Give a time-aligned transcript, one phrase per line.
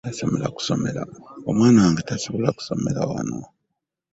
[1.49, 3.39] Omwana wange tasobola kusomera wano.